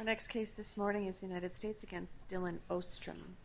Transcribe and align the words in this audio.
Our 0.00 0.06
next 0.06 0.28
case 0.28 0.52
this 0.52 0.78
morning 0.78 1.04
is 1.04 1.22
United 1.22 1.52
States 1.52 1.84
v. 1.84 1.94
Dylan 2.26 2.56
Ostrum. 2.70 3.36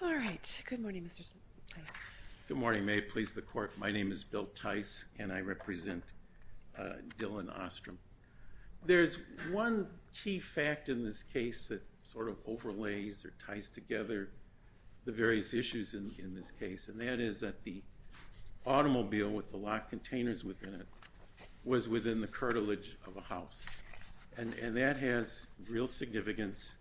All 0.00 0.14
right. 0.14 0.56
Good 0.68 0.82
morning, 0.82 1.02
Mr. 1.02 1.34
Tice. 1.74 2.10
Good 2.46 2.58
morning. 2.58 2.84
May 2.84 2.98
it 2.98 3.08
please 3.08 3.34
the 3.34 3.40
Court, 3.40 3.72
my 3.78 3.90
name 3.90 4.12
is 4.12 4.22
Bill 4.22 4.44
Tice 4.54 5.06
and 5.18 5.32
I 5.32 5.40
represent 5.40 6.04
uh, 6.78 6.96
Dylan 7.18 7.46
Ostrum. 7.58 7.96
There's 8.84 9.18
one 9.50 9.86
key 10.12 10.38
fact 10.38 10.90
in 10.90 11.02
this 11.02 11.22
case 11.22 11.68
that 11.68 11.80
sort 12.04 12.28
of 12.28 12.36
overlays 12.46 13.24
or 13.24 13.32
ties 13.46 13.70
together 13.70 14.28
the 15.06 15.12
various 15.12 15.54
issues 15.54 15.94
in 15.94 16.34
this 16.34 16.50
case, 16.50 16.88
and 16.88 17.00
that 17.00 17.18
is 17.18 17.40
that 17.40 17.64
the 17.64 17.80
automobile 18.66 19.30
with 19.30 19.50
the 19.50 19.56
locked 19.56 19.88
containers 19.88 20.44
within 20.44 20.74
it 20.74 20.86
was 21.64 21.88
within 21.88 22.20
the 22.20 22.26
curtilage 22.26 22.98
of 23.06 23.16
a 23.16 23.22
house. 23.22 23.64
And 24.36 24.52
that 24.76 24.98
has 24.98 25.46
real 25.70 25.86
significance 25.86 26.74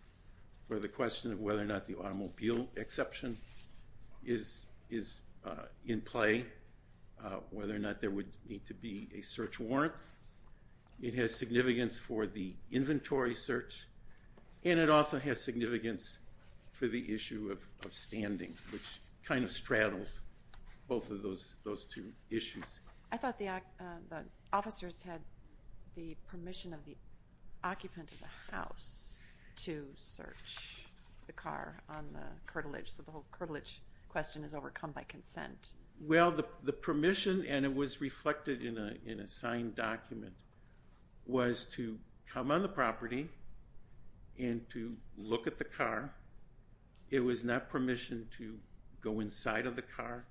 for 0.67 0.77
the 0.77 0.89
question 0.89 1.31
of 1.31 1.39
whether 1.39 1.61
or 1.61 1.65
not 1.65 1.87
the 1.87 1.95
automobile 1.95 2.67
exception 2.75 3.37
is 4.27 4.67
uh, 5.45 5.63
in 5.85 6.01
play, 6.01 6.45
uh, 7.23 7.37
whether 7.51 7.75
or 7.75 7.79
not 7.79 8.01
there 8.01 8.11
would 8.11 8.37
need 8.47 8.65
to 8.65 8.73
be 8.73 9.09
a 9.17 9.21
search 9.21 9.59
warrant. 9.59 9.93
It 11.01 11.13
has 11.15 11.33
significance 11.33 11.97
for 11.99 12.27
the 12.27 12.53
inventory 12.71 13.35
search, 13.35 13.87
and 14.63 14.79
it 14.79 14.89
also 14.89 15.19
has 15.19 15.41
significance 15.41 16.19
for 16.73 16.87
the 16.87 17.13
issue 17.13 17.55
of 17.85 17.93
standing, 17.93 18.51
which 18.71 18.99
kind 19.23 19.43
of 19.43 19.51
straddles 19.51 20.21
both 20.87 21.11
of 21.11 21.21
those 21.21 21.85
two 21.85 22.11
issues. 22.29 22.79
I 23.11 23.17
thought 23.17 23.41
uh, 23.41 23.59
the 24.09 24.23
officers 24.53 25.01
had 25.01 25.21
the 25.95 26.15
permission 26.27 26.73
of 26.73 26.83
the 26.85 26.95
occupant 27.63 28.11
of 28.11 28.19
the 28.19 28.55
house 28.55 29.19
to 29.57 29.87
search 29.95 30.85
the 31.25 31.33
car 31.33 31.77
on 31.89 32.05
the 32.13 32.25
curtilage, 32.45 32.89
so 32.89 33.03
the 33.03 33.11
whole 33.11 33.25
curtilage 33.31 33.81
question 34.09 34.43
is 34.43 34.55
overcome 34.55 34.91
by 34.91 35.03
consent. 35.03 35.73
Well, 35.99 36.31
the 36.31 36.73
permission, 36.73 37.45
and 37.47 37.65
it 37.65 37.73
was 37.73 38.01
reflected 38.01 38.61
in 38.63 39.19
a 39.19 39.27
signed 39.27 39.75
document, 39.75 40.33
was 41.25 41.65
to 41.75 41.97
come 42.31 42.51
on 42.51 42.61
the 42.61 42.69
property 42.69 43.29
and 44.39 44.69
to 44.69 44.95
look 45.17 45.47
at 45.47 45.57
the 45.57 45.63
car. 45.63 46.13
It 47.09 47.21
was 47.21 47.43
not 47.43 47.69
permission 47.69 48.27
to 48.37 48.57
go 49.01 49.19
inside 49.19 49.65
of 49.65 49.75
the 49.75 49.81
car. 49.81 50.25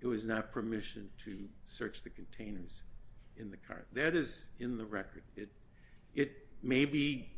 It 0.00 0.06
was 0.06 0.26
not 0.26 0.52
permission 0.52 1.10
to 1.24 1.48
search 1.64 2.02
the 2.02 2.10
containers 2.10 2.82
in 3.36 3.50
the 3.50 3.56
car. 3.56 3.84
That 3.92 4.14
is 4.14 4.48
in 4.58 4.78
the 4.78 4.86
record. 4.86 5.22
Maybe 6.62 7.28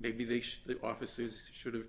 the 0.00 0.78
officers 0.82 1.48
should 1.52 1.74
have 1.74 1.86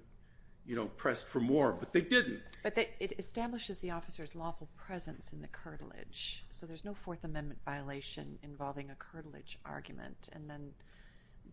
pressed 0.97 1.28
for 1.28 1.40
more, 1.40 1.72
but 1.72 1.94
they 1.94 2.02
didn't. 2.02 2.41
But 2.63 2.78
it 2.78 3.13
establishes 3.18 3.80
the 3.80 3.91
officer's 3.91 4.35
lawful 4.35 4.69
presence 4.75 5.34
in 5.34 5.41
the 5.41 5.47
curtilage, 5.47 6.46
so 6.50 6.66
there's 6.66 6.85
no 6.85 6.94
Fourth 6.94 7.24
Amendment 7.24 7.59
violation 7.66 8.38
involving 8.44 8.90
a 8.90 8.96
curtilage 8.96 9.59
argument. 9.66 10.30
And 10.34 10.50
then 10.50 10.72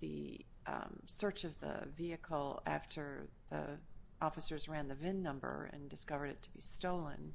the 0.00 0.44
um, 0.66 0.98
search 1.06 1.44
of 1.44 1.58
the 1.60 1.88
vehicle 1.96 2.62
after 2.66 3.28
the 3.50 3.78
officers 4.20 4.68
ran 4.68 4.88
the 4.88 4.94
VIN 4.94 5.22
number 5.22 5.70
and 5.72 5.88
discovered 5.88 6.26
it 6.26 6.42
to 6.42 6.50
be 6.52 6.60
stolen 6.60 7.32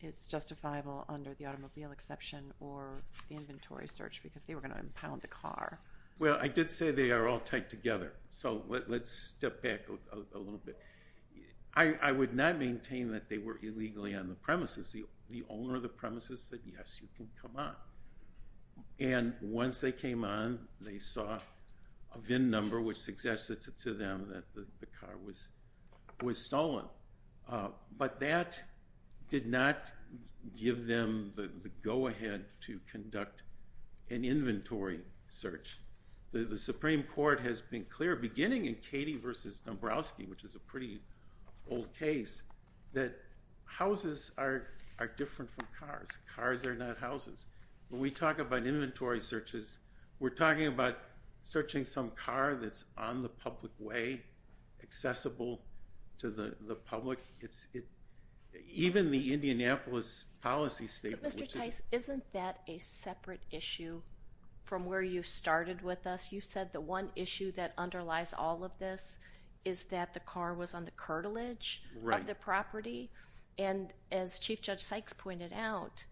is 0.00 0.26
justifiable 0.26 1.04
under 1.08 1.34
the 1.34 1.46
automobile 1.46 1.90
exception 1.90 2.52
or 2.60 3.02
the 3.28 3.36
inventory 3.36 3.88
search 3.88 4.22
because 4.22 4.44
they 4.44 4.54
were 4.54 4.60
going 4.60 4.72
to 4.72 4.78
impound 4.78 5.22
the 5.22 5.28
car. 5.28 5.80
Well, 6.18 6.36
I 6.40 6.48
did 6.48 6.70
say 6.70 6.90
they 6.90 7.12
are 7.12 7.28
all 7.28 7.40
tied 7.40 7.70
together, 7.70 8.12
so 8.28 8.64
let's 8.88 9.12
step 9.12 9.62
back 9.62 9.82
a 9.88 10.38
little 10.38 10.60
bit. 10.64 10.76
I 11.74 12.10
would 12.10 12.34
not 12.34 12.58
maintain 12.58 13.12
that 13.12 13.28
they 13.28 13.38
were 13.38 13.60
illegally 13.62 14.16
on 14.16 14.28
the 14.28 14.34
premises. 14.34 14.96
The 15.30 15.44
owner 15.48 15.76
of 15.76 15.82
the 15.82 15.88
premises 15.88 16.42
said, 16.42 16.58
yes, 16.64 16.98
you 17.00 17.06
can 17.16 17.28
come 17.40 17.52
on. 17.56 17.76
And 18.98 19.34
once 19.40 19.80
they 19.80 19.92
came 19.92 20.24
on, 20.24 20.58
they 20.80 20.98
saw 20.98 21.38
a 22.14 22.18
VIN 22.18 22.50
number 22.50 22.80
which 22.80 22.96
suggested 22.96 23.60
to 23.82 23.94
them 23.94 24.24
that 24.24 24.44
the 24.54 24.86
car 24.86 25.14
was 26.20 26.38
stolen. 26.38 26.86
Uh, 27.48 27.68
but 27.96 28.18
that 28.18 28.60
did 29.30 29.46
not 29.46 29.92
give 30.60 30.86
them 30.88 31.30
the 31.36 31.70
go-ahead 31.82 32.44
to 32.62 32.80
conduct 32.90 33.44
an 34.10 34.24
inventory 34.24 35.00
search. 35.28 35.78
The 36.30 36.58
Supreme 36.58 37.04
Court 37.04 37.40
has 37.40 37.62
been 37.62 37.84
clear, 37.84 38.14
beginning 38.14 38.66
in 38.66 38.74
Cady 38.74 39.16
v. 39.16 39.32
Dombrowski, 39.64 40.24
which 40.24 40.44
is 40.44 40.54
a 40.54 40.58
pretty 40.58 41.00
old 41.70 41.88
case, 41.98 42.42
that 42.92 43.14
houses 43.64 44.30
are 44.36 44.66
different 45.16 45.50
from 45.50 45.66
cars. 45.78 46.10
Cars 46.34 46.66
are 46.66 46.74
not 46.74 46.98
houses. 46.98 47.46
When 47.88 48.00
we 48.00 48.10
talk 48.10 48.40
about 48.40 48.66
inventory 48.66 49.20
searches, 49.20 49.78
we're 50.20 50.28
talking 50.28 50.66
about 50.66 50.98
searching 51.44 51.84
some 51.84 52.10
car 52.10 52.56
that's 52.56 52.84
on 52.98 53.22
the 53.22 53.28
public 53.30 53.72
way, 53.78 54.20
accessible 54.82 55.60
to 56.18 56.30
the 56.30 56.74
public. 56.74 57.20
It's 57.40 57.68
it 57.72 57.86
even 58.70 59.10
the 59.10 59.32
Indianapolis 59.32 60.26
policy 60.42 60.86
statement, 60.86 61.22
which 61.22 61.34
is... 61.34 61.40
But, 61.40 61.48
Mr. 61.48 61.64
Tice, 61.64 61.82
isn't 61.92 62.32
that 62.32 62.60
a 62.66 62.78
separate 62.78 63.40
issue 63.50 64.02
from 64.68 64.84
where 64.84 65.02
you 65.02 65.22
started 65.22 65.80
with 65.80 66.06
us? 66.06 66.30
You 66.30 66.42
said 66.42 66.72
the 66.72 66.80
one 66.80 67.10
issue 67.16 67.50
that 67.52 67.72
underlies 67.78 68.34
all 68.34 68.62
of 68.62 68.78
this 68.78 69.18
is 69.64 69.84
that 69.84 70.12
the 70.12 70.20
car 70.20 70.52
was 70.52 70.74
on 70.74 70.84
the 70.84 70.90
curtilage 70.90 71.82
of 72.12 72.26
the 72.26 72.34
property. 72.34 73.10
And 73.58 73.94
as 74.12 74.38
Chief 74.38 74.60
Judge 74.60 74.80
Sykes 74.80 75.14
pointed 75.14 75.54
out, 75.54 76.04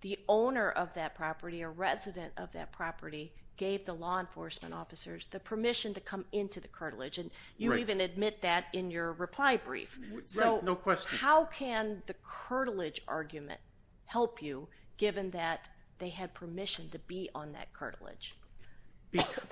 the 0.00 0.18
owner 0.28 0.70
of 0.70 0.92
that 0.94 1.14
property, 1.14 1.62
a 1.62 1.68
resident 1.68 2.32
of 2.36 2.52
that 2.52 2.72
property, 2.72 3.32
gave 3.56 3.86
the 3.86 3.94
law 3.94 4.18
enforcement 4.18 4.74
officers 4.74 5.28
the 5.28 5.38
permission 5.38 5.94
to 5.94 6.00
come 6.00 6.24
into 6.32 6.58
the 6.58 6.66
curtilage. 6.66 7.18
And 7.18 7.30
you 7.56 7.74
even 7.74 8.00
admit 8.00 8.42
that 8.42 8.64
in 8.72 8.90
your 8.90 9.12
reply 9.12 9.56
brief. 9.56 10.00
Right, 10.12 10.64
no 10.64 10.74
question. 10.74 11.16
So 11.16 11.24
how 11.24 11.44
can 11.44 12.02
the 12.06 12.16
curtilage 12.24 13.00
argument 13.06 13.60
help 14.06 14.42
you, 14.42 14.68
given 14.96 15.30
that 15.30 15.68
they 15.98 16.08
had 16.08 16.34
permission 16.34 16.88
to 16.90 16.98
be 17.00 17.28
on 17.34 17.52
that 17.52 17.72
curtilage? 17.72 18.34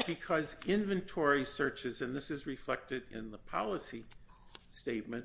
Because 0.06 0.56
inventory 0.66 1.44
searches, 1.44 2.02
and 2.02 2.14
this 2.16 2.30
is 2.30 2.46
reflected 2.46 3.04
in 3.12 3.30
the 3.30 3.38
policy 3.38 4.04
statement, 4.72 5.24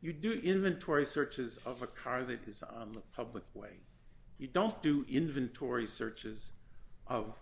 you 0.00 0.12
do 0.12 0.32
inventory 0.44 1.04
searches 1.04 1.56
of 1.66 1.82
a 1.82 1.86
car 1.86 2.22
that 2.22 2.46
is 2.46 2.62
on 2.62 2.92
the 2.92 3.02
public 3.14 3.44
way. 3.54 3.80
You 4.38 4.48
don't 4.48 4.80
do 4.82 5.04
inventory 5.08 5.86
searches 5.86 6.52
of 7.06 7.34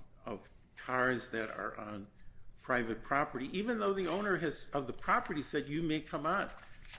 cars 0.77 1.29
that 1.31 1.51
are 1.51 1.75
on 1.79 2.07
private 2.63 3.03
property, 3.03 3.51
even 3.53 3.79
though 3.79 3.93
the 3.93 4.07
owner 4.09 4.35
of 4.73 4.87
the 4.87 4.93
property 4.93 5.43
said 5.43 5.67
you 5.69 5.83
may 5.83 6.01
come 6.01 6.25
on. 6.27 6.49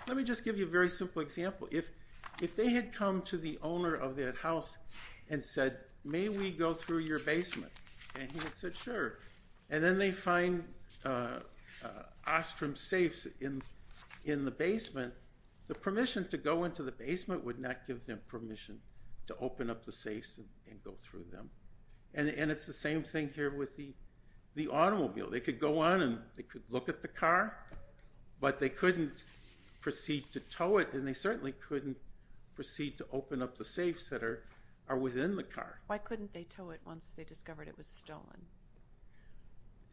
Let 0.07 0.18
me 0.18 0.24
just 0.24 0.46
give 0.46 0.57
you 0.57 0.66
a 0.66 0.69
very 0.69 0.90
simple 0.90 1.22
example. 1.22 1.68
If 1.72 2.56
they 2.56 2.69
had 2.69 2.94
come 2.94 3.22
to 3.24 3.38
the 3.38 3.57
owner 3.62 3.96
of 3.96 4.16
that 4.18 4.36
house 4.36 4.78
and 5.30 5.44
said, 5.44 5.78
may 6.03 6.30
we 6.30 6.51
go 6.51 6.74
through 6.74 7.00
your 7.00 7.19
basement? 7.19 7.71
And 8.19 8.30
he 8.31 8.39
said, 8.39 8.75
sure. 8.75 9.19
And 9.69 9.83
then 9.83 9.98
they 9.98 10.12
find 10.12 10.63
uh, 11.06 11.39
uh, 11.83 11.88
Ostrum 12.27 12.77
safes 12.77 13.27
in 13.39 14.45
the 14.45 14.51
basement, 14.51 15.13
the 15.68 15.75
permission 15.75 16.27
to 16.30 16.38
go 16.38 16.65
into 16.65 16.83
the 16.83 16.92
basement 16.92 17.44
would 17.45 17.59
not 17.59 17.88
give 17.88 18.06
them 18.06 18.19
permission 18.27 18.80
to 19.27 19.36
open 19.39 19.69
up 19.69 19.86
the 19.86 19.92
safes 19.92 20.39
and 20.69 20.83
go 20.83 20.94
through 21.00 21.25
them. 21.31 21.50
And 22.13 22.27
it's 22.27 22.68
the 22.68 22.74
same 22.74 23.03
thing 23.03 23.31
here 23.33 23.56
with 23.56 23.69
the 23.77 24.68
automobile. 24.68 25.30
They 25.30 25.39
could 25.39 25.59
go 25.59 25.80
on 25.80 26.01
and 26.01 26.19
they 26.36 26.44
could 26.44 26.63
look 26.69 26.89
at 26.89 27.01
the 27.01 27.07
car, 27.07 27.57
but 28.42 28.59
they 28.59 28.69
couldn't 28.69 29.24
proceed 29.80 30.25
to 30.33 30.39
tow 30.42 30.77
it, 30.77 30.92
and 30.94 31.07
they 31.07 31.13
certainly 31.13 31.53
couldn't 31.53 31.98
proceed 32.56 32.98
to 32.98 33.06
open 33.13 33.42
up 33.42 33.57
the 33.57 33.63
safes 33.63 34.09
that 34.09 34.24
are 34.24 34.44
within 34.98 35.36
the 35.36 35.44
car. 35.44 35.80
Why 35.88 35.98
couldn't 35.98 36.34
they 36.34 36.44
tow 36.44 36.72
it 36.72 36.82
once 36.86 37.14
they 37.16 37.24
discovered 37.24 37.68
it 37.68 37.78
was 37.78 37.88
stolen? 37.88 38.46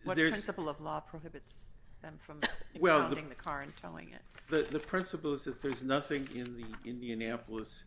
What 0.04 0.16
principle 0.16 0.68
of 0.68 0.80
law 0.80 1.00
prohibits 1.00 1.78
them 2.02 2.18
from 2.18 2.40
impounding 2.74 3.28
the 3.28 3.34
car 3.34 3.60
and 3.60 3.76
towing 3.76 4.10
it? 4.10 4.70
The 4.70 4.78
principle 4.78 5.32
is 5.32 5.44
that 5.44 5.62
there's 5.62 5.82
nothing 5.82 6.28
in 6.34 6.56
the 6.56 6.88
Indianapolis 6.88 7.84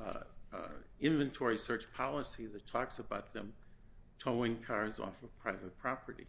uh, 0.00 0.20
uh, 0.52 0.58
inventory 1.00 1.58
search 1.58 1.92
policy 1.92 2.46
that 2.46 2.66
talks 2.66 2.98
about 2.98 3.32
them 3.32 3.52
towing 4.18 4.56
cars 4.62 4.98
off 4.98 5.22
of 5.22 5.36
private 5.38 5.76
property. 5.78 6.26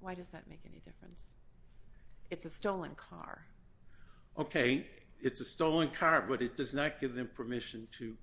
Why 0.00 0.14
does 0.14 0.30
that 0.30 0.48
make 0.48 0.60
any 0.66 0.80
difference? 0.80 1.36
It's 2.30 2.44
a 2.44 2.50
stolen 2.50 2.94
car. 2.94 3.44
Okay, 4.38 4.86
it's 5.20 5.40
a 5.40 5.44
stolen 5.44 5.90
car, 5.90 6.24
but 6.26 6.42
it 6.42 6.56
does 6.56 6.74
not 6.74 7.00
give 7.00 7.14
them 7.14 7.30
permission 7.34 7.86
to 7.98 8.16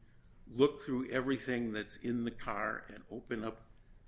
look 0.56 0.82
through 0.82 1.10
everything 1.12 1.72
that's 1.72 1.98
in 1.98 2.24
the 2.24 2.32
car 2.32 2.84
and 2.90 3.00
open 3.12 3.44
up 3.44 3.62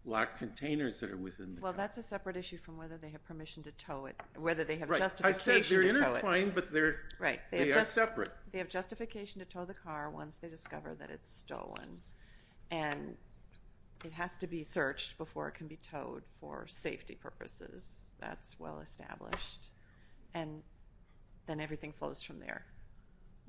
locked 0.04 0.40
containers 0.40 1.00
that 1.00 1.12
are 1.12 1.18
within 1.18 1.54
the 1.54 1.62
car. 1.62 1.70
Well, 1.70 1.74
that's 1.78 1.98
a 1.98 2.04
separate 2.04 2.36
issue 2.36 2.58
from 2.58 2.76
whether 2.78 2.98
they 2.98 3.10
have 3.10 3.24
permission 3.26 3.62
to 3.64 3.72
tow 3.74 4.08
it, 4.08 4.16
whether 4.36 4.64
they 4.64 4.78
have 4.78 4.90
justification 4.90 5.24
to 5.24 5.44
tow 5.44 5.52
it. 5.52 5.54
Right. 5.54 5.60
I 5.60 5.62
said 5.62 5.70
they're 5.70 6.08
intertwined, 6.08 6.56
but 6.56 6.74
Right. 7.20 7.40
they 7.52 7.72
are 7.72 7.84
separate. 7.84 8.32
They 8.52 8.58
have 8.58 8.70
justification 8.70 9.40
to 9.40 9.46
tow 9.46 9.66
the 9.66 9.76
car 9.76 10.10
once 10.10 10.38
they 10.38 10.50
discover 10.50 10.96
that 10.96 11.12
it's 11.12 11.30
stolen, 11.30 12.02
and 12.72 13.16
it 14.04 14.14
has 14.14 14.40
to 14.40 14.48
be 14.48 14.64
searched 14.64 15.20
before 15.20 15.48
it 15.48 15.54
can 15.54 15.68
be 15.68 15.78
towed 15.78 16.24
for 16.40 16.66
safety 16.66 17.14
purposes. 17.14 18.14
That's 18.20 18.60
well 18.60 18.80
established, 18.80 19.68
and 20.34 20.64
then 21.46 21.60
everything 21.60 21.92
flows 21.94 22.24
from 22.24 22.40
there. 22.40 22.66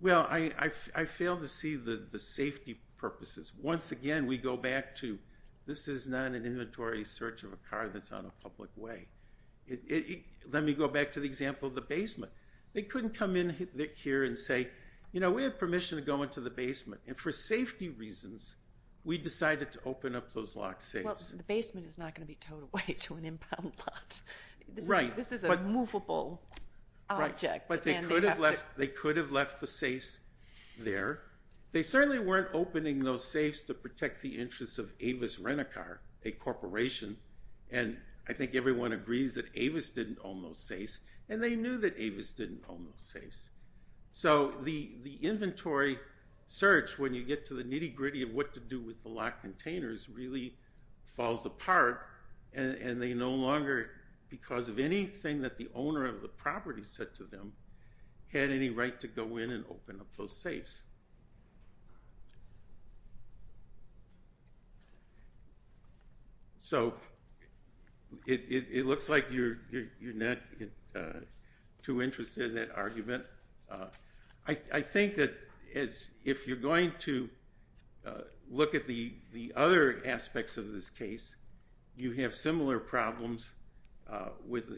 Well, 0.02 0.26
I 0.28 1.04
fail 1.04 1.36
to 1.38 1.48
see 1.48 1.76
the 1.76 2.18
safety 2.18 2.80
purposes. 2.98 3.52
Once 3.60 3.92
again, 3.92 4.26
we 4.26 4.36
go 4.36 4.56
back 4.56 4.94
to 4.96 5.18
this 5.64 5.86
is 5.86 6.08
not 6.08 6.32
an 6.32 6.44
inventory 6.44 7.04
search 7.04 7.44
of 7.44 7.52
a 7.52 7.56
car 7.70 7.88
that's 7.88 8.10
on 8.10 8.26
a 8.26 8.42
public 8.42 8.70
way. 8.76 9.06
Let 10.50 10.64
me 10.64 10.74
go 10.74 10.88
back 10.88 11.12
to 11.12 11.20
the 11.20 11.26
example 11.26 11.68
of 11.68 11.74
the 11.74 11.80
basement. 11.80 12.32
They 12.72 12.82
couldn't 12.82 13.14
come 13.14 13.36
in 13.36 13.68
here 13.94 14.24
and 14.24 14.36
say, 14.36 14.68
you 15.12 15.20
know, 15.20 15.30
we 15.30 15.42
have 15.44 15.58
permission 15.58 15.98
to 15.98 16.04
go 16.04 16.22
into 16.22 16.40
the 16.40 16.50
basement, 16.50 17.02
and 17.06 17.16
for 17.16 17.30
safety 17.30 17.90
reasons, 17.90 18.56
we 19.04 19.18
decided 19.18 19.70
to 19.72 19.78
open 19.84 20.16
up 20.16 20.32
those 20.32 20.56
locked 20.56 20.82
safes. 20.82 21.04
Well, 21.04 21.18
the 21.36 21.42
basement 21.42 21.86
is 21.86 21.98
not 21.98 22.14
going 22.14 22.26
to 22.26 22.28
be 22.28 22.36
towed 22.36 22.62
away 22.72 22.96
to 23.00 23.14
an 23.14 23.24
impound 23.24 23.72
lot. 23.78 24.20
Right. 24.86 25.14
This 25.14 25.32
is 25.32 25.44
a 25.44 25.56
movable 25.58 26.42
object. 27.12 27.68
But 27.68 27.84
they 27.84 27.94
could 27.94 29.16
have 29.16 29.32
left 29.32 29.60
the 29.60 29.66
safes 29.66 30.20
there. 30.78 31.20
They 31.72 31.82
certainly 31.82 32.18
weren't 32.18 32.48
opening 32.52 32.98
those 32.98 33.24
safes 33.24 33.62
to 33.64 33.74
protect 33.74 34.20
the 34.22 34.38
interests 34.38 34.78
of 34.78 34.92
Avis 35.00 35.38
Rent-A-Car, 35.38 36.00
a 36.24 36.30
corporation, 36.30 37.16
and 37.70 37.96
I 38.28 38.34
think 38.34 38.54
everyone 38.54 38.92
agrees 38.92 39.34
that 39.34 39.46
Avis 39.54 39.90
didn't 39.90 40.18
own 40.22 40.42
those 40.42 40.58
safes, 40.58 41.00
and 41.28 41.42
they 41.42 41.56
knew 41.56 41.78
that 41.78 41.98
Avis 41.98 42.32
didn't 42.32 42.62
own 42.68 42.84
those 42.84 43.04
safes. 43.04 43.48
So 44.12 44.52
the 44.62 45.18
inventory 45.22 45.98
search, 46.46 46.98
when 46.98 47.14
you 47.14 47.22
get 47.22 47.46
to 47.46 47.54
the 47.54 47.64
nitty-gritty 47.64 48.22
of 48.22 48.34
what 48.34 48.52
to 48.52 48.60
do 48.60 48.78
with 48.78 49.02
the 49.02 49.08
locked 49.08 49.40
containers, 49.40 50.08
really 50.10 50.54
falls 51.06 51.46
apart, 51.46 52.06
and 52.52 53.00
they 53.00 53.14
no 53.14 53.30
longer, 53.30 53.90
because 54.32 54.70
of 54.70 54.78
anything 54.78 55.42
that 55.42 55.58
the 55.58 55.68
owner 55.74 56.06
of 56.06 56.22
the 56.22 56.28
property 56.28 56.82
said 56.82 57.14
to 57.14 57.22
them, 57.24 57.52
had 58.32 58.48
any 58.48 58.70
right 58.70 58.98
to 58.98 59.06
go 59.06 59.36
in 59.36 59.50
and 59.50 59.62
open 59.68 60.00
up 60.00 60.06
those 60.16 60.34
safes. 60.34 60.84
So 66.56 66.94
it 68.26 68.86
looks 68.86 69.10
like 69.10 69.30
you're 69.30 69.58
not 70.00 70.38
uh, 70.96 71.20
too 71.82 72.00
interested 72.00 72.46
in 72.46 72.54
that 72.54 72.70
argument. 72.74 73.24
Uh, 73.70 73.88
I 74.46 74.80
think 74.80 75.14
that 75.16 75.34
if 75.74 76.46
you're 76.48 76.56
going 76.56 76.92
to 77.00 77.28
uh, 78.06 78.12
look 78.50 78.74
at 78.74 78.86
the 78.86 79.12
other 79.54 80.00
aspects 80.06 80.56
of 80.56 80.72
this 80.72 80.88
case, 80.88 81.36
you 81.98 82.12
have 82.12 82.34
similar 82.34 82.78
problems 82.78 83.52
Uh, 84.12 84.28
with 84.46 84.68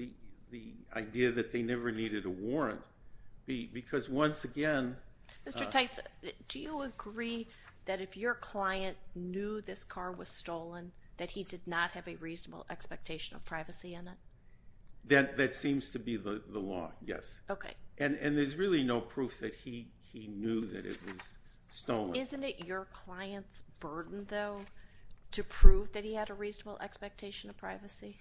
the 0.52 0.72
idea 0.94 1.32
that 1.32 1.50
they 1.50 1.60
never 1.60 1.90
needed 1.90 2.24
a 2.24 2.30
warrant, 2.30 2.80
because 3.46 4.08
once 4.08 4.44
again... 4.44 4.96
Mr. 5.44 5.66
Uh, 5.66 5.70
Tice, 5.70 5.98
do 6.46 6.60
you 6.60 6.82
agree 6.82 7.48
that 7.86 8.00
if 8.00 8.16
your 8.16 8.34
client 8.34 8.96
knew 9.16 9.60
this 9.60 9.82
car 9.82 10.12
was 10.12 10.28
stolen, 10.28 10.92
that 11.16 11.30
he 11.30 11.42
did 11.42 11.66
not 11.66 11.90
have 11.90 12.06
a 12.06 12.14
reasonable 12.16 12.64
expectation 12.70 13.34
of 13.34 13.44
privacy 13.44 13.94
in 13.94 14.06
it? 14.06 15.36
That 15.36 15.52
seems 15.52 15.90
to 15.90 15.98
be 15.98 16.16
the 16.16 16.40
law, 16.52 16.92
yes. 17.04 17.40
Okay. 17.50 17.74
And 17.98 18.16
there's 18.20 18.54
really 18.54 18.84
no 18.84 19.00
proof 19.00 19.40
that 19.40 19.56
he 19.56 19.88
knew 20.14 20.60
that 20.60 20.86
it 20.86 20.98
was 21.04 21.28
stolen. 21.70 22.14
Isn't 22.14 22.44
it 22.44 22.68
your 22.68 22.86
client's 22.92 23.64
burden, 23.80 24.26
though, 24.28 24.60
to 25.32 25.42
prove 25.42 25.92
that 25.92 26.04
he 26.04 26.14
had 26.14 26.30
a 26.30 26.34
reasonable 26.34 26.78
expectation 26.80 27.50
of 27.50 27.56
privacy? 27.56 28.16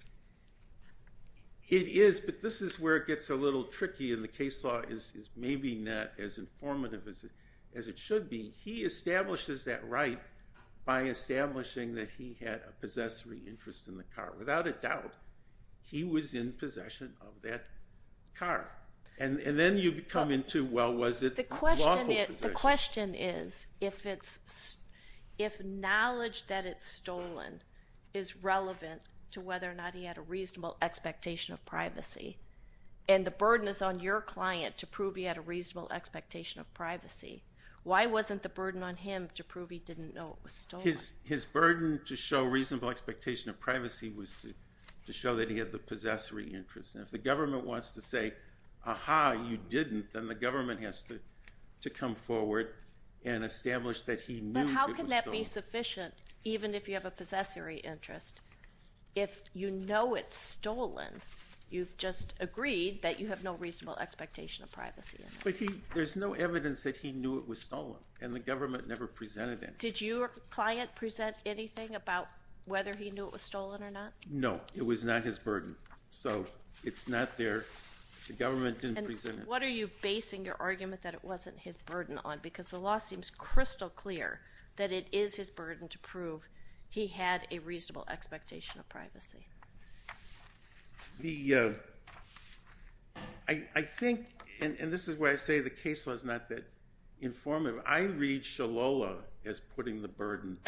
It 1.68 1.88
is, 1.88 2.20
but 2.20 2.42
this 2.42 2.60
is 2.60 2.78
where 2.78 2.96
it 2.96 3.06
gets 3.06 3.30
a 3.30 3.34
little 3.34 3.64
tricky, 3.64 4.12
and 4.12 4.22
the 4.22 4.28
case 4.28 4.62
law 4.64 4.82
is 4.88 5.30
maybe 5.36 5.74
not 5.74 6.12
as 6.18 6.38
informative 6.38 7.08
as 7.08 7.86
it 7.88 7.98
should 7.98 8.28
be. 8.28 8.52
He 8.62 8.84
establishes 8.84 9.64
that 9.64 9.88
right 9.88 10.20
by 10.84 11.04
establishing 11.04 11.94
that 11.94 12.10
he 12.10 12.36
had 12.44 12.60
a 12.68 12.72
possessory 12.80 13.40
interest 13.46 13.88
in 13.88 13.96
the 13.96 14.04
car. 14.14 14.34
Without 14.38 14.66
a 14.66 14.72
doubt, 14.72 15.14
he 15.80 16.04
was 16.04 16.34
in 16.34 16.52
possession 16.52 17.14
of 17.22 17.40
that 17.42 17.64
car. 18.34 18.70
And 19.16 19.38
then 19.38 19.78
you 19.78 20.02
come 20.02 20.30
into, 20.30 20.64
well, 20.64 20.92
was 20.92 21.22
it 21.22 21.38
lawful 21.50 21.70
possession? 21.70 22.34
The 22.40 22.50
question 22.50 23.14
is, 23.14 23.68
if 23.80 25.64
knowledge 25.64 26.46
that 26.48 26.66
it's 26.66 26.84
stolen 26.84 27.62
is 28.12 28.36
relevant 28.36 29.02
to 29.34 29.40
whether 29.40 29.70
or 29.70 29.74
not 29.74 29.94
he 29.94 30.04
had 30.04 30.16
a 30.16 30.22
reasonable 30.22 30.76
expectation 30.80 31.52
of 31.52 31.64
privacy, 31.66 32.38
and 33.08 33.24
the 33.24 33.30
burden 33.30 33.68
is 33.68 33.82
on 33.82 34.00
your 34.00 34.20
client 34.20 34.78
to 34.78 34.86
prove 34.86 35.16
he 35.16 35.24
had 35.24 35.36
a 35.36 35.42
reasonable 35.42 35.92
expectation 35.92 36.60
of 36.60 36.72
privacy, 36.72 37.42
why 37.82 38.06
wasn't 38.06 38.42
the 38.42 38.48
burden 38.48 38.82
on 38.82 38.96
him 38.96 39.28
to 39.34 39.44
prove 39.44 39.68
he 39.68 39.78
didn't 39.78 40.14
know 40.14 40.30
it 40.30 40.42
was 40.42 40.54
stolen? 40.54 40.86
His 40.86 41.44
burden 41.44 42.00
to 42.06 42.16
show 42.16 42.44
reasonable 42.44 42.88
expectation 42.88 43.50
of 43.50 43.60
privacy 43.60 44.08
was 44.08 44.34
to 45.06 45.12
show 45.12 45.36
that 45.36 45.50
he 45.50 45.58
had 45.58 45.70
the 45.70 45.78
possessory 45.78 46.48
interest. 46.48 46.94
And 46.94 47.04
if 47.04 47.10
the 47.10 47.18
government 47.18 47.66
wants 47.66 47.92
to 47.92 48.00
say, 48.00 48.32
aha, 48.86 49.32
you 49.32 49.58
didn't, 49.68 50.14
then 50.14 50.28
the 50.28 50.34
government 50.34 50.80
has 50.80 51.04
to 51.82 51.90
come 51.90 52.14
forward 52.14 52.68
and 53.26 53.44
establish 53.44 54.00
that 54.02 54.20
he 54.20 54.40
knew 54.40 54.60
it 54.60 54.64
was 54.64 54.72
stolen. 54.72 54.74
But 54.74 54.78
how 54.78 54.92
can 54.94 55.06
that 55.08 55.30
be 55.30 55.42
sufficient, 55.42 56.14
even 56.44 56.74
if 56.74 56.88
you 56.88 56.94
have 56.94 57.04
a 57.04 57.10
possessory 57.10 57.78
interest? 57.78 58.40
If 59.14 59.42
you 59.54 59.70
know 59.70 60.14
it's 60.14 60.34
stolen, 60.34 61.20
you've 61.70 61.96
just 61.96 62.34
agreed 62.40 63.02
that 63.02 63.20
you 63.20 63.28
have 63.28 63.44
no 63.44 63.54
reasonable 63.54 63.98
expectation 63.98 64.64
of 64.64 64.72
privacy. 64.72 65.22
But 65.42 65.54
there's 65.94 66.16
no 66.16 66.32
evidence 66.34 66.82
that 66.82 66.96
he 66.96 67.12
knew 67.12 67.38
it 67.38 67.48
was 67.48 67.60
stolen, 67.60 67.96
and 68.20 68.34
the 68.34 68.40
government 68.40 68.88
never 68.88 69.06
presented 69.06 69.62
it. 69.62 69.78
Did 69.78 70.00
your 70.00 70.28
client 70.50 70.94
present 70.94 71.36
anything 71.46 71.94
about 71.94 72.28
whether 72.66 72.94
he 72.94 73.10
knew 73.10 73.26
it 73.26 73.32
was 73.32 73.42
stolen 73.42 73.82
or 73.82 73.90
not? 73.90 74.12
No, 74.30 74.60
it 74.74 74.84
was 74.84 75.04
not 75.04 75.22
his 75.22 75.38
burden. 75.38 75.76
So 76.10 76.46
it's 76.82 77.08
not 77.08 77.36
there. 77.36 77.64
The 78.26 78.32
government 78.32 78.80
didn't 78.80 79.04
present 79.04 79.34
it. 79.34 79.40
And 79.40 79.48
what 79.48 79.62
are 79.62 79.68
you 79.68 79.90
basing 80.00 80.44
your 80.44 80.56
argument 80.58 81.02
that 81.02 81.14
it 81.14 81.24
wasn't 81.24 81.58
his 81.58 81.76
burden 81.76 82.18
on? 82.24 82.38
Because 82.42 82.68
the 82.68 82.78
law 82.78 82.98
seems 82.98 83.30
crystal 83.30 83.90
clear 83.90 84.40
that 84.76 84.92
it 84.92 85.06
is 85.12 85.36
his 85.36 85.50
burden 85.50 85.88
to 85.88 85.98
prove 85.98 86.48
he 86.94 87.08
had 87.08 87.44
a 87.50 87.58
reasonable 87.58 88.04
expectation 88.08 88.78
of 88.78 88.88
privacy. 88.88 89.48
The 91.18 91.54
uh 91.54 91.70
I 93.48 93.64
I 93.74 93.82
think, 93.82 94.26
and 94.60 94.92
this 94.92 95.08
is 95.08 95.18
why 95.18 95.32
I 95.32 95.34
say 95.34 95.58
the 95.58 95.70
case 95.70 96.06
law 96.06 96.12
is 96.12 96.24
not 96.24 96.48
that 96.50 96.64
informative, 97.20 97.82
I 97.84 98.00
read 98.00 98.42
Sholola 98.42 99.16
as 99.44 99.58
putting 99.58 100.02
the 100.02 100.08
burden 100.08 100.58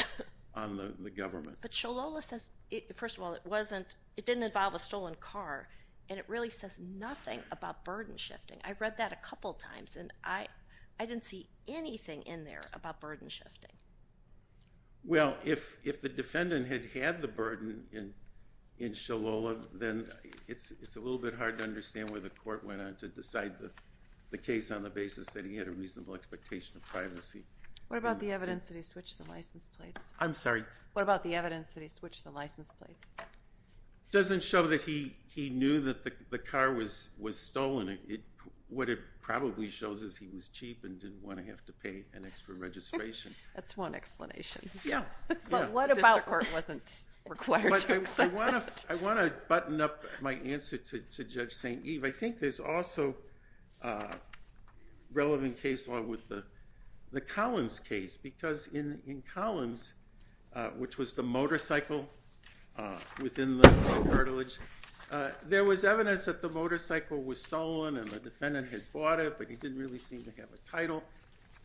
on 0.54 0.94
the 1.00 1.10
government. 1.10 1.58
But 1.60 1.70
Sholola 1.70 2.22
says, 2.22 2.50
first 2.94 3.16
of 3.16 3.22
all, 3.22 3.34
it 3.34 3.42
wasn't 3.44 3.94
it 4.16 4.26
didn't 4.26 4.42
involve 4.42 4.74
a 4.74 4.80
stolen 4.80 5.14
car, 5.20 5.68
and 6.08 6.18
it 6.18 6.24
really 6.28 6.50
says 6.50 6.80
nothing 6.80 7.40
about 7.52 7.84
burden 7.84 8.16
shifting. 8.16 8.58
I 8.64 8.74
read 8.80 8.98
that 8.98 9.12
a 9.12 9.16
couple 9.16 9.52
times, 9.52 9.96
and 9.96 10.12
I 10.24 10.48
didn't 10.98 11.24
see 11.24 11.46
anything 11.68 12.22
in 12.22 12.44
there 12.44 12.62
about 12.74 13.00
burden 13.00 13.28
shifting. 13.28 13.70
Well, 15.06 15.36
if 15.44 16.02
the 16.02 16.08
defendant 16.08 16.66
had 16.66 16.86
had 16.92 17.22
the 17.22 17.28
burden 17.28 17.84
in 18.78 18.92
Sholola, 18.92 19.56
then 19.72 20.06
it's 20.48 20.96
a 20.96 21.00
little 21.00 21.18
bit 21.18 21.34
hard 21.34 21.58
to 21.58 21.64
understand 21.64 22.10
where 22.10 22.20
the 22.20 22.30
court 22.30 22.64
went 22.64 22.80
on 22.80 22.96
to 22.96 23.08
decide 23.08 23.52
the 24.30 24.38
case 24.38 24.70
on 24.70 24.82
the 24.82 24.90
basis 24.90 25.28
that 25.30 25.44
he 25.44 25.56
had 25.56 25.68
a 25.68 25.70
reasonable 25.70 26.14
expectation 26.14 26.76
of 26.76 26.84
privacy. 26.86 27.44
What 27.88 27.98
about 27.98 28.18
the 28.18 28.32
evidence 28.32 28.66
that 28.68 28.76
he 28.76 28.82
switched 28.82 29.18
the 29.18 29.30
license 29.30 29.68
plates? 29.68 30.14
I'm 30.18 30.34
sorry? 30.34 30.64
What 30.94 31.02
about 31.02 31.22
the 31.22 31.36
evidence 31.36 31.70
that 31.70 31.82
he 31.82 31.88
switched 31.88 32.24
the 32.24 32.32
license 32.32 32.72
plates? 32.72 33.06
It 33.18 33.24
doesn't 34.10 34.42
show 34.42 34.66
that 34.66 34.82
he 34.82 35.14
knew 35.36 35.80
that 35.82 36.02
the 36.30 36.38
car 36.38 36.72
was 36.72 37.10
stolen. 37.30 37.98
What 38.68 38.90
it 38.90 38.98
probably 39.26 39.68
shows 39.68 40.02
is 40.02 40.16
he 40.16 40.28
was 40.32 40.46
cheap 40.48 40.84
and 40.84 41.00
didn't 41.00 41.20
want 41.20 41.36
to 41.36 41.44
have 41.44 41.64
to 41.64 41.72
pay 41.72 42.04
an 42.14 42.24
extra 42.24 42.54
registration. 42.54 43.34
That's 43.56 43.76
one 43.76 43.92
explanation. 43.92 44.70
Yeah. 44.84 45.02
But 45.50 45.72
what 45.72 45.88
The 45.92 45.98
about... 45.98 46.14
district 46.14 46.28
court 46.28 46.46
wasn't 46.54 47.08
required 47.28 47.76
to 47.76 47.96
accept 47.96 48.32
that. 48.32 48.86
I 48.88 48.94
want 48.94 49.18
to 49.18 49.32
button 49.48 49.80
up 49.80 50.04
my 50.20 50.34
answer 50.34 50.76
to 50.76 51.24
Judge 51.24 51.52
St. 51.52 51.84
Eve. 51.84 52.04
I 52.04 52.12
think 52.12 52.38
there's 52.38 52.60
also 52.60 53.16
uh, 53.82 54.14
relevant 55.12 55.60
case 55.60 55.88
law 55.88 56.00
with 56.00 56.28
the 56.28 56.44
Collins 57.20 57.80
case 57.80 58.16
because 58.16 58.68
in 58.68 59.22
Collins, 59.32 59.94
uh, 60.54 60.68
which 60.78 60.98
was 60.98 61.14
the 61.14 61.22
motorcycle 61.22 62.08
uh, 62.78 62.98
within 63.20 63.58
the 63.58 63.68
curtilage, 64.08 64.58
Uh, 65.10 65.30
there 65.48 65.64
was 65.64 65.84
evidence 65.84 66.24
that 66.24 66.40
the 66.40 66.48
motorcycle 66.48 67.22
was 67.22 67.40
stolen 67.40 67.96
and 67.96 68.08
the 68.08 68.18
defendant 68.18 68.68
had 68.70 68.82
bought 68.92 69.20
it, 69.20 69.38
but 69.38 69.48
he 69.48 69.54
didn't 69.56 69.78
really 69.78 69.98
seem 69.98 70.22
to 70.24 70.30
have 70.32 70.48
a 70.52 70.70
title. 70.70 71.02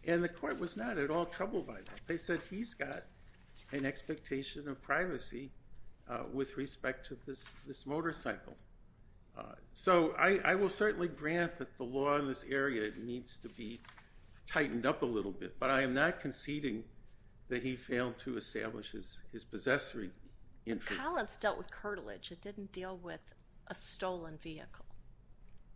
And 0.06 0.24
the 0.24 0.30
court 0.30 0.60
was 0.60 0.78
not 0.78 0.98
at 0.98 1.10
all 1.10 1.26
troubled 1.26 1.68
by 1.68 1.76
that. 1.76 2.02
They 2.08 2.18
said 2.18 2.42
he's 2.50 2.74
got 2.74 3.04
an 3.72 3.86
expectation 3.86 4.68
of 4.68 4.82
privacy 4.82 5.50
uh, 6.10 6.20
with 6.34 6.58
respect 6.58 7.08
to 7.08 7.18
this 7.26 7.86
motorcycle. 7.86 8.56
Uh, 9.38 9.44
so 9.74 10.14
I 10.18 10.56
will 10.56 10.70
certainly 10.70 11.08
grant 11.08 11.58
that 11.58 11.78
the 11.78 11.84
law 11.84 12.18
in 12.18 12.28
this 12.28 12.46
area 12.50 12.92
needs 13.02 13.38
to 13.38 13.50
be 13.50 13.80
tightened 14.46 14.86
up 14.86 15.02
a 15.02 15.06
little 15.06 15.32
bit, 15.32 15.56
but 15.60 15.70
I 15.70 15.82
am 15.82 15.94
not 15.94 16.20
conceding 16.20 16.84
that 17.48 17.64
he 17.64 17.76
failed 17.76 18.18
to 18.20 18.38
establish 18.38 18.92
his 18.92 19.44
possessory 19.46 20.10
interest. 20.66 21.00
Collins 21.00 21.38
dealt 21.38 21.58
with 21.58 21.72
curtilage. 21.72 22.32
It 22.32 22.42
didn't 22.42 22.72
deal 22.72 22.98
with 22.98 23.34
a 23.68 23.76
stolen 23.76 24.38
vehicle. 24.38 24.86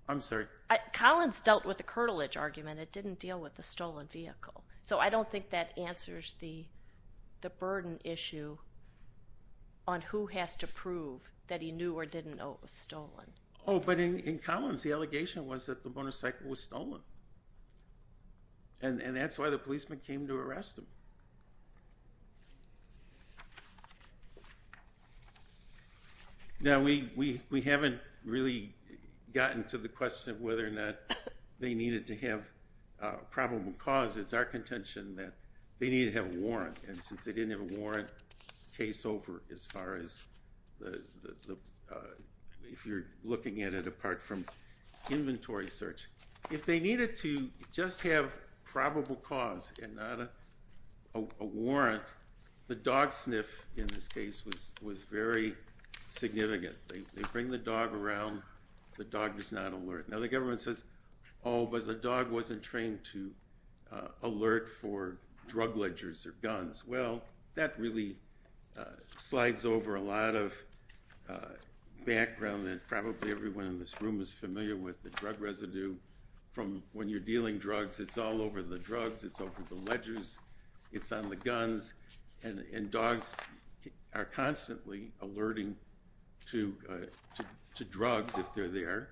I'm 0.08 0.22
sorry? 0.22 0.46
Collins 0.94 1.42
dealt 1.42 1.66
with 1.66 1.78
the 1.78 1.84
curtilage 1.84 2.38
argument. 2.38 2.80
It 2.80 2.92
didn't 2.92 3.20
deal 3.20 3.40
with 3.40 3.56
the 3.56 3.64
stolen 3.64 4.08
vehicle. 4.08 4.64
So 4.84 5.00
I 5.00 5.10
don't 5.10 5.30
think 5.30 5.50
that 5.50 5.78
answers 5.78 6.34
the 6.40 6.68
burden 7.60 8.00
issue 8.04 8.58
on 9.88 10.02
who 10.02 10.28
has 10.28 10.56
to 10.58 10.68
prove 10.68 11.32
that 11.48 11.62
he 11.62 11.72
knew 11.72 11.94
or 11.94 12.06
didn't 12.06 12.38
know 12.38 12.54
it 12.54 12.62
was 12.62 12.72
stolen. 12.72 13.32
Oh, 13.68 13.80
but 13.80 14.00
in 14.00 14.40
Collins, 14.40 14.84
the 14.84 14.92
allegation 14.92 15.48
was 15.48 15.66
that 15.68 15.84
the 15.84 15.90
motorcycle 15.90 16.50
was 16.50 16.60
stolen. 16.60 17.02
And 18.82 19.16
that's 19.16 19.40
why 19.40 19.50
the 19.50 19.58
policeman 19.58 20.02
came 20.06 20.28
to 20.28 20.36
arrest 20.36 20.78
him. 20.78 20.86
Now, 26.66 26.80
we 26.82 27.62
haven't 27.64 28.00
really 28.26 28.74
gotten 29.36 29.66
to 29.66 29.78
the 29.78 29.88
question 29.88 30.32
of 30.32 30.42
whether 30.42 30.66
or 30.66 30.72
not 30.72 30.96
they 31.60 31.76
needed 31.76 32.08
to 32.08 32.16
have 32.16 32.42
uh, 33.00 33.18
probable 33.30 33.74
cause. 33.78 34.18
It's 34.18 34.34
our 34.34 34.46
contention 34.46 35.16
that 35.16 35.34
they 35.78 35.90
needed 35.90 36.14
to 36.16 36.24
have 36.24 36.36
a 36.36 36.40
warrant. 36.40 36.76
And 36.88 36.98
since 36.98 37.24
they 37.24 37.34
didn't 37.34 37.52
have 37.52 37.72
a 37.72 37.80
warrant, 37.80 38.10
case 38.76 39.06
over 39.06 39.44
as 39.54 39.66
far 39.68 39.96
as 39.96 40.26
uh, 40.86 40.98
if 42.64 42.86
you're 42.86 43.06
looking 43.24 43.62
at 43.62 43.76
it 43.76 43.86
apart 43.86 44.22
from 44.22 44.44
inventory 45.12 45.70
search. 45.70 46.10
If 46.50 46.66
they 46.66 46.80
needed 46.80 47.16
to 47.18 47.48
just 47.72 48.02
have 48.02 48.34
probable 48.64 49.18
cause 49.18 49.72
and 49.84 49.96
not 49.96 50.32
a 51.14 51.46
warrant, 51.46 52.04
the 52.68 52.76
dog 52.76 53.14
sniff 53.14 53.68
in 53.78 53.86
this 53.88 54.08
case 54.08 54.42
was 54.82 55.04
very 55.04 55.54
significant. 56.20 56.76
They 56.88 57.24
bring 57.32 57.50
the 57.50 57.58
dog 57.58 57.94
around. 57.94 58.42
The 58.98 59.04
dog 59.04 59.38
does 59.38 59.52
not 59.52 59.74
alert. 59.74 60.10
Now, 60.10 60.20
the 60.20 60.28
government 60.28 60.62
says, 60.62 60.84
oh, 61.44 61.66
but 61.66 61.86
the 61.86 61.94
dog 61.96 62.32
wasn't 62.32 62.64
trained 62.64 63.00
to 63.12 63.32
uh, 63.92 64.08
alert 64.24 64.68
for 64.70 65.18
drug 65.48 65.78
ledgers 65.78 66.26
or 66.26 66.34
guns. 66.42 66.86
Well, 66.88 67.22
that 67.56 67.78
really 67.80 68.16
uh, 68.80 68.86
slides 69.18 69.66
over 69.66 69.96
a 69.96 70.02
lot 70.02 70.36
of 70.36 70.54
uh, 71.30 71.56
background 72.06 72.66
that 72.68 72.88
probably 72.88 73.32
everyone 73.32 73.66
in 73.66 73.80
this 73.80 74.02
room 74.02 74.22
is 74.22 74.34
familiar 74.34 74.76
with. 74.76 75.02
The 75.04 75.10
drug 75.12 75.40
residue 75.40 75.96
from 76.52 76.82
when 76.94 77.10
you're 77.10 77.20
dealing 77.20 77.58
drugs, 77.58 78.00
it's 78.00 78.18
all 78.18 78.42
over 78.42 78.62
the 78.62 78.80
drugs. 78.80 79.24
It's 79.24 79.42
over 79.42 79.62
the 79.70 79.92
ledgers. 79.92 80.40
It's 80.94 81.12
on 81.12 81.30
the 81.30 81.36
guns. 81.36 81.94
And 82.44 82.92
dogs 82.92 83.36
are 84.14 84.26
constantly 84.26 85.12
alerting 85.22 85.76
Uh, 86.54 87.06
to 87.76 87.84
drugs 87.84 88.38
if 88.38 88.54
they're 88.54 88.70
there. 88.70 89.10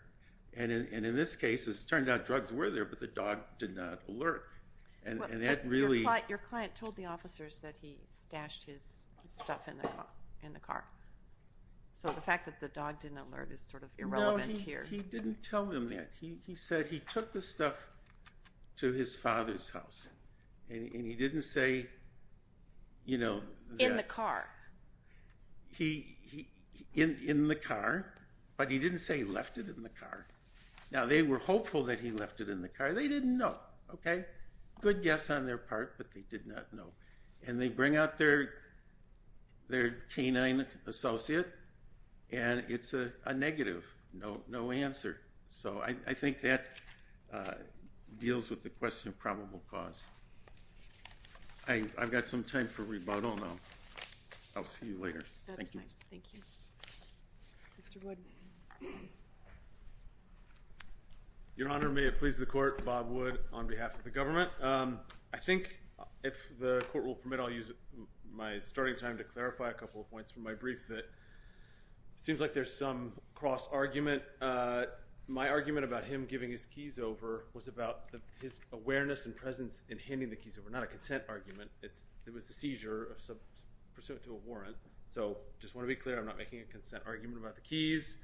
And 0.56 0.72
in 0.72 1.16
this 1.16 1.36
case, 1.36 1.68
it 1.68 1.84
turned 1.88 2.10
out 2.10 2.26
drugs 2.26 2.52
were 2.52 2.70
there, 2.70 2.86
but 2.86 3.00
the 3.00 3.08
dog 3.08 3.40
did 3.58 3.76
not 3.76 4.02
alert. 4.08 4.46
And 5.06 5.20
that 5.20 5.68
really... 5.68 6.06
Your 6.30 6.38
client 6.38 6.76
told 6.76 6.96
the 6.96 7.06
officers 7.06 7.60
that 7.60 7.76
he 7.82 7.98
stashed 8.06 8.64
his 8.64 9.10
stuff 9.26 9.68
in 9.68 10.54
the 10.54 10.60
car. 10.60 10.86
So 11.92 12.10
the 12.10 12.22
fact 12.22 12.46
that 12.46 12.60
the 12.60 12.70
dog 12.70 13.00
didn't 13.00 13.18
alert 13.18 13.52
is 13.52 13.60
sort 13.60 13.84
of 13.84 13.90
irrelevant 13.98 14.60
here. 14.60 14.86
No, 14.90 14.98
he 14.98 15.04
didn't 15.04 15.42
tell 15.44 15.66
them 15.66 15.88
that. 15.88 16.12
He 16.22 16.56
said 16.56 16.86
he 16.86 17.00
took 17.00 17.34
the 17.34 17.42
stuff 17.42 17.76
to 18.78 18.92
his 18.92 19.16
father's 19.16 19.70
house. 19.70 20.08
And 20.70 21.06
he 21.06 21.16
didn't 21.16 21.42
say, 21.42 21.88
you 23.06 23.18
know... 23.18 23.42
In 23.80 23.98
the 23.98 24.04
car. 24.04 24.48
In 26.96 27.48
the 27.48 27.56
car, 27.56 28.14
but 28.56 28.70
he 28.70 28.78
didn't 28.78 29.00
say 29.00 29.18
he 29.18 29.24
left 29.24 29.58
it 29.58 29.68
in 29.68 29.82
the 29.82 29.90
car. 29.90 30.28
Now, 30.92 31.08
they 31.08 31.24
were 31.24 31.40
hopeful 31.40 31.84
that 31.86 32.00
he 32.00 32.12
left 32.12 32.40
it 32.40 32.50
in 32.50 32.62
the 32.62 32.70
car. 32.70 32.94
They 32.94 33.08
didn't 33.08 33.36
know, 33.36 33.58
okay? 33.92 34.26
Good 34.82 35.02
guess 35.02 35.32
on 35.32 35.48
their 35.48 35.58
part, 35.58 35.98
but 35.98 36.14
they 36.14 36.24
did 36.30 36.46
not 36.46 36.72
know. 36.72 36.92
And 37.48 37.60
they 37.60 37.70
bring 37.70 37.98
out 37.98 38.20
their 38.20 38.50
canine 40.14 40.68
associate, 40.86 41.48
and 42.32 42.64
it's 42.70 42.94
a 42.94 43.34
negative, 43.34 43.84
no 44.14 44.72
answer. 44.72 45.20
So 45.50 45.82
I 45.82 46.14
think 46.14 46.42
that 46.42 46.68
uh, 47.34 47.54
deals 48.20 48.52
with 48.52 48.62
the 48.62 48.70
question 48.70 49.10
of 49.10 49.18
probable 49.18 49.64
cause. 49.72 50.06
I've 51.68 52.12
got 52.12 52.28
some 52.28 52.44
time 52.44 52.68
for 52.68 52.84
rebuttal 52.84 53.36
now. 53.38 53.58
I'll 54.56 54.64
see 54.64 54.86
you 54.88 54.98
later. 55.00 55.24
That's 55.48 55.72
fine. 55.72 55.84
Thank 56.12 56.24
you. 56.34 56.42
Mr. 57.94 58.04
Wood. 58.04 58.18
Your 61.56 61.70
Honor, 61.70 61.90
may 61.90 62.04
it 62.04 62.16
please 62.16 62.38
the 62.38 62.46
court, 62.46 62.84
Bob 62.84 63.12
Wood 63.12 63.40
on 63.52 63.68
behalf 63.68 63.96
of 63.96 64.04
the 64.04 64.10
government. 64.10 64.50
Um, 64.62 65.00
I 65.34 65.38
think 65.38 65.80
if 66.24 66.36
the 66.60 66.84
court 66.92 67.06
will 67.06 67.16
permit, 67.16 67.40
I'll 67.40 67.52
use 67.52 67.72
my 68.34 68.60
starting 68.64 68.96
time 68.96 69.18
to 69.18 69.24
clarify 69.24 69.70
a 69.70 69.74
couple 69.74 70.02
of 70.02 70.10
points 70.10 70.32
from 70.32 70.44
my 70.44 70.54
brief 70.54 70.88
that 70.88 71.06
seems 72.16 72.42
like 72.42 72.54
there's 72.54 72.74
some 72.74 73.14
cross-argument. 73.36 74.24
Uh, 74.42 74.86
my 75.28 75.50
argument 75.50 75.86
about 75.86 76.04
him 76.04 76.26
giving 76.26 76.50
his 76.50 76.66
keys 76.66 76.98
over 76.98 77.46
was 77.54 77.68
about 77.68 78.06
his 78.42 78.58
awareness 78.72 79.28
and 79.28 79.36
presence 79.36 79.84
in 79.90 80.00
handing 80.00 80.30
the 80.32 80.36
keys 80.36 80.58
over, 80.60 80.70
not 80.72 80.84
a 80.84 80.88
consent 80.88 81.24
argument. 81.30 81.70
It 81.84 81.94
was 82.34 82.50
a 82.50 82.54
seizure 82.54 83.16
pursuant 83.94 84.24
to 84.24 84.32
a 84.32 84.48
warrant. 84.48 84.78
So 85.14 85.38
just 85.60 85.76
want 85.76 85.88
to 85.88 85.88
be 85.88 85.96
clear, 85.96 86.18
I'm 86.18 86.26
not 86.26 86.40
making 86.40 86.62
a 86.62 86.64
consent 86.64 87.04
argument 87.06 87.38
about 87.38 87.54
the 87.54 87.62
keys. 87.62 88.18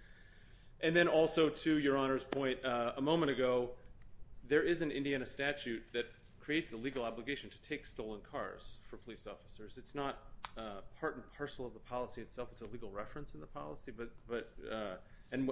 And 0.81 0.95
then 0.95 1.07
also 1.07 1.47
to 1.47 1.77
Your 1.77 1.95
Honor's 1.95 2.23
point 2.23 2.65
uh, 2.65 2.93
a 2.97 3.01
moment 3.01 3.31
ago, 3.31 3.69
there 4.47 4.63
is 4.63 4.81
an 4.81 4.89
Indiana 4.89 5.27
statute 5.27 5.83
that 5.93 6.05
creates 6.39 6.73
a 6.73 6.77
legal 6.77 7.03
obligation 7.03 7.47
to 7.51 7.61
take 7.61 7.85
stolen 7.85 8.21
cars 8.31 8.77
for 8.89 8.97
police 8.97 9.27
officers. 9.27 9.77
It's 9.77 9.93
not 9.93 10.17
uh, 10.57 10.81
part 10.99 11.13
and 11.13 11.23
parcel 11.37 11.67
of 11.67 11.73
the 11.73 11.79
policy 11.79 12.21
itself. 12.21 12.49
It's 12.51 12.61
a 12.61 12.65
legal 12.65 12.89
reference 12.89 13.35
in 13.35 13.39
the 13.39 13.45
policy. 13.45 13.93
Uh, 14.31 14.73
and 15.31 15.51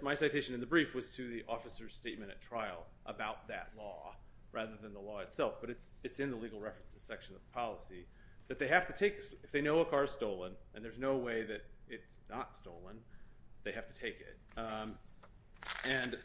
my 0.00 0.14
citation 0.14 0.54
in 0.54 0.60
the 0.60 0.66
brief 0.66 0.94
was 0.94 1.08
to 1.16 1.28
the 1.28 1.42
officer's 1.48 1.92
statement 1.92 2.30
at 2.30 2.40
trial 2.40 2.86
about 3.04 3.48
that 3.48 3.70
law 3.76 4.14
rather 4.52 4.76
than 4.80 4.92
the 4.92 5.00
law 5.00 5.18
itself. 5.18 5.54
But 5.60 5.70
it's 6.04 6.20
in 6.20 6.30
the 6.30 6.36
legal 6.36 6.60
references 6.60 7.02
section 7.02 7.34
of 7.34 7.40
the 7.42 7.52
policy 7.52 8.06
that 8.48 8.58
they 8.58 8.68
have 8.68 8.86
to 8.86 8.92
take, 8.92 9.18
if 9.42 9.50
they 9.50 9.60
know 9.60 9.80
a 9.80 9.84
car 9.84 10.04
is 10.04 10.10
stolen 10.10 10.52
and 10.74 10.84
there's 10.84 10.98
no 10.98 11.16
way 11.16 11.42
that 11.42 11.64
it's 11.88 12.20
not 12.30 12.54
stolen, 12.54 12.98
they 13.64 13.72
have 13.72 13.86
to 13.86 13.94
take 13.94 14.20
it. 14.20 14.38
Um, 14.58 14.94
and 15.88 16.16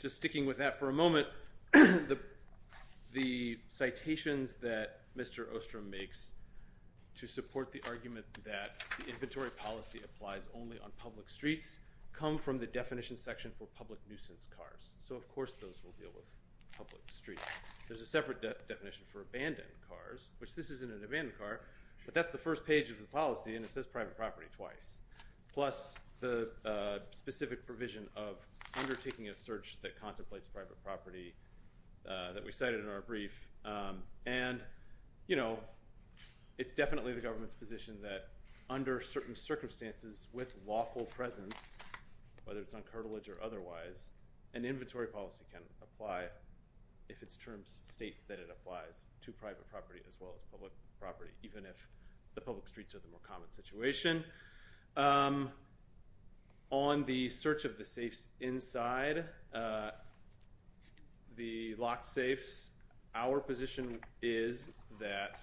just 0.00 0.16
sticking 0.16 0.46
with 0.46 0.58
that 0.58 0.78
for 0.78 0.88
a 0.88 0.92
moment, 0.92 1.26
the 1.72 3.58
citations 3.68 4.54
that 4.54 5.00
Mr. 5.16 5.46
Ostrum 5.54 5.90
makes 5.90 6.32
to 7.14 7.26
support 7.26 7.72
the 7.72 7.82
argument 7.88 8.26
that 8.44 8.82
the 8.98 9.10
inventory 9.10 9.50
policy 9.50 10.00
applies 10.04 10.48
only 10.54 10.78
on 10.80 10.90
public 10.98 11.30
streets 11.30 11.78
come 12.12 12.38
from 12.38 12.58
the 12.58 12.66
definition 12.66 13.16
section 13.16 13.52
for 13.56 13.66
public 13.76 13.98
nuisance 14.08 14.46
cars. 14.56 14.94
So 14.98 15.14
of 15.14 15.28
course 15.28 15.54
those 15.54 15.78
will 15.84 15.94
deal 15.98 16.10
with 16.14 16.24
public 16.76 17.02
streets. 17.12 17.46
There's 17.88 18.00
a 18.00 18.06
separate 18.06 18.40
definition 18.68 19.04
for 19.12 19.20
abandoned 19.20 19.68
cars, 19.88 20.30
which 20.38 20.54
this 20.54 20.70
isn't 20.70 20.90
an 20.90 21.02
abandoned 21.04 21.38
car, 21.38 21.60
but 22.04 22.14
that's 22.14 22.30
the 22.30 22.38
first 22.38 22.66
page 22.66 22.90
of 22.90 22.98
the 22.98 23.04
policy 23.04 23.56
and 23.56 23.64
it 23.64 23.68
says 23.68 23.86
private 23.86 24.16
property 24.16 24.48
twice. 24.54 24.98
Plus 25.52 25.94
the 26.20 26.50
uh, 26.64 26.98
specific 27.10 27.66
provision 27.66 28.08
of 28.16 28.36
undertaking 28.78 29.28
a 29.28 29.36
search 29.36 29.76
that 29.82 30.00
contemplates 30.00 30.46
private 30.46 30.82
property 30.82 31.34
uh, 32.08 32.32
that 32.32 32.44
we 32.44 32.52
cited 32.52 32.80
in 32.80 32.88
our 32.88 33.02
brief. 33.02 33.48
Um, 33.64 34.02
and, 34.26 34.60
you 35.26 35.36
know, 35.36 35.58
it's 36.58 36.72
definitely 36.72 37.12
the 37.12 37.20
government's 37.20 37.54
position 37.54 37.96
that 38.02 38.28
under 38.70 39.00
certain 39.00 39.36
circumstances 39.36 40.28
with 40.32 40.54
lawful 40.66 41.04
presence, 41.04 41.78
whether 42.44 42.60
it's 42.60 42.74
on 42.74 42.82
curtilage 42.82 43.28
or 43.28 43.36
otherwise, 43.42 44.10
an 44.54 44.64
inventory 44.64 45.06
policy 45.06 45.44
can 45.52 45.60
apply 45.82 46.24
if 47.08 47.22
its 47.22 47.36
terms 47.36 47.82
state 47.84 48.16
that 48.28 48.38
it 48.38 48.48
applies 48.50 49.04
to 49.22 49.32
private 49.32 49.68
property 49.70 50.00
as 50.06 50.16
well 50.20 50.32
as 50.36 50.42
public 50.50 50.72
property, 51.00 51.30
even 51.42 51.64
if 51.64 51.88
the 52.34 52.40
public 52.40 52.66
streets 52.66 52.94
are 52.94 52.98
the 52.98 53.08
more 53.08 53.20
common 53.22 53.50
situation. 53.50 54.24
Um, 54.96 55.50
on 56.70 57.04
the 57.04 57.28
search 57.28 57.64
of 57.64 57.78
the 57.78 57.84
safes 57.84 58.28
inside, 58.40 59.24
uh, 59.54 59.90
the 61.36 61.74
locked 61.76 62.06
safes, 62.06 62.70
our 63.14 63.40
position 63.40 64.00
is 64.22 64.72
that 65.00 65.40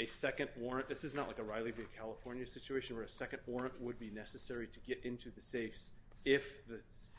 a 0.00 0.06
second 0.06 0.48
warrant, 0.56 0.88
this 0.88 1.04
is 1.04 1.14
not 1.14 1.26
like 1.26 1.38
a 1.38 1.42
Riley 1.42 1.70
v. 1.70 1.82
California 1.96 2.46
situation 2.46 2.96
where 2.96 3.04
a 3.04 3.08
second 3.08 3.40
warrant 3.46 3.80
would 3.80 3.98
be 3.98 4.10
necessary 4.10 4.66
to 4.68 4.78
get 4.80 5.04
into 5.04 5.30
the 5.30 5.40
safes 5.40 5.92
if 6.24 6.62